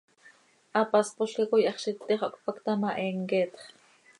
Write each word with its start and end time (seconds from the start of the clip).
Hapáspolca 0.75 1.43
coi 1.49 1.63
hax 1.67 1.79
z 1.83 1.85
iti 1.91 2.13
xah 2.19 2.31
cötpacta 2.33 2.71
ma, 2.81 2.89
he 2.99 3.07
mqueetx. 3.21 3.61